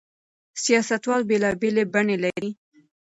[0.63, 2.51] سياستوال بېلابېلې بڼې لري.